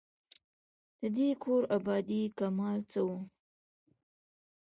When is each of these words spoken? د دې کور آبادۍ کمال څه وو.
د 0.99 1.01
دې 1.17 1.29
کور 1.43 1.61
آبادۍ 1.77 2.23
کمال 2.39 2.79
څه 2.91 2.99
وو. 3.07 3.17